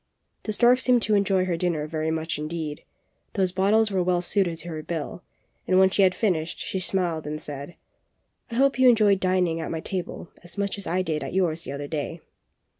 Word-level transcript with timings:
The 0.45 0.51
stork 0.53 0.79
seemed 0.79 1.03
to 1.03 1.13
enjoy 1.13 1.45
her 1.45 1.55
dinner 1.55 1.85
very 1.85 2.09
much 2.09 2.39
indeed; 2.39 2.83
those 3.33 3.51
bottles 3.51 3.91
were 3.91 4.01
well 4.01 4.23
suited 4.23 4.57
to 4.57 4.69
her 4.69 4.81
bill, 4.81 5.21
and 5.67 5.77
when 5.77 5.91
she 5.91 6.01
had 6.01 6.15
finished, 6.15 6.57
she 6.59 6.79
smiled 6.79 7.27
and 7.27 7.39
said: 7.39 7.75
hope 8.49 8.79
you 8.79 8.89
enjoyed 8.89 9.19
dining 9.19 9.61
at 9.61 9.69
my 9.69 9.79
table 9.79 10.31
as 10.43 10.57
much 10.57 10.79
as 10.79 10.87
I 10.87 11.03
did 11.03 11.23
at 11.23 11.35
yours 11.35 11.65
the 11.65 11.71
other 11.71 11.87
day." 11.87 12.19